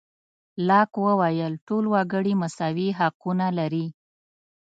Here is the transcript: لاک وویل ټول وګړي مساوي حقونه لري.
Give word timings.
لاک 0.67 0.91
وویل 1.05 1.53
ټول 1.67 1.83
وګړي 1.93 2.33
مساوي 2.41 2.89
حقونه 2.99 3.47
لري. 3.59 3.85